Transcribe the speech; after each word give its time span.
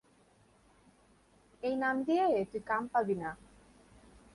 এই 1.63 1.75
নাম 1.75 1.95
দিয়ে 2.03 2.25
তুই 2.51 2.61
কাম 2.67 2.83
পাবিনা। 2.93 3.29